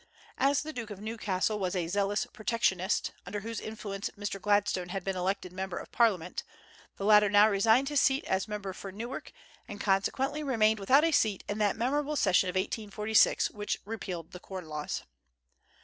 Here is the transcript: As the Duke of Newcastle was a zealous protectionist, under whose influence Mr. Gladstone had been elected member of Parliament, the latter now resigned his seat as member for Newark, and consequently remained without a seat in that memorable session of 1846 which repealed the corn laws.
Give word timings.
As 0.39 0.63
the 0.63 0.73
Duke 0.73 0.89
of 0.89 0.99
Newcastle 0.99 1.59
was 1.59 1.75
a 1.75 1.87
zealous 1.87 2.25
protectionist, 2.33 3.11
under 3.27 3.41
whose 3.41 3.59
influence 3.59 4.09
Mr. 4.17 4.41
Gladstone 4.41 4.89
had 4.89 5.03
been 5.03 5.15
elected 5.15 5.53
member 5.53 5.77
of 5.77 5.91
Parliament, 5.91 6.41
the 6.97 7.05
latter 7.05 7.29
now 7.29 7.47
resigned 7.47 7.89
his 7.89 8.01
seat 8.01 8.25
as 8.25 8.47
member 8.47 8.73
for 8.73 8.91
Newark, 8.91 9.31
and 9.67 9.79
consequently 9.79 10.41
remained 10.41 10.79
without 10.79 11.03
a 11.03 11.11
seat 11.11 11.43
in 11.47 11.59
that 11.59 11.77
memorable 11.77 12.15
session 12.15 12.49
of 12.49 12.55
1846 12.55 13.51
which 13.51 13.77
repealed 13.85 14.31
the 14.31 14.39
corn 14.39 14.65
laws. 14.65 15.03